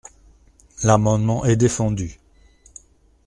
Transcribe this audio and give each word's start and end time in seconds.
L’amendement 0.83 1.45
est 1.45 1.55
défendu. 1.57 2.17